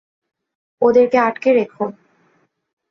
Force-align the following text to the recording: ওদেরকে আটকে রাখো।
ওদেরকে 0.81 1.17
আটকে 1.19 1.49
রাখো। 1.53 1.85